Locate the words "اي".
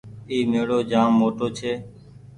0.29-0.37